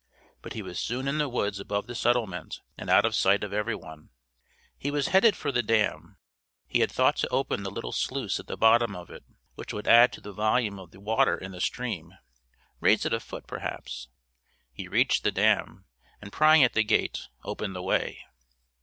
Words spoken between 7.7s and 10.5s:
sluice at the bottom of it, which would add to the